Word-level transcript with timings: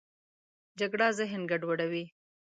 جګړه 0.79 1.07
ذهن 1.19 1.41
ګډوډوي 1.49 2.05